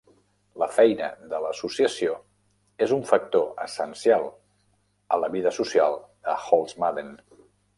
La 0.61 0.67
feina 0.77 1.09
de 1.33 1.41
l'associació 1.43 2.15
és 2.87 2.95
un 2.97 3.05
factor 3.11 3.45
essencial 3.67 4.27
a 5.17 5.21
la 5.25 5.31
vida 5.37 5.53
social 5.63 6.01
de 6.31 6.39
Holzmaden. 6.49 7.15